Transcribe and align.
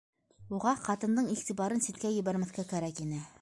Уға 0.59 0.71
ҡатындың 0.87 1.29
иғтибарын 1.35 1.85
ситкә 1.89 2.15
ебәрмәҫкә 2.17 2.67
кәрәк 2.73 3.05
ине. 3.07 3.23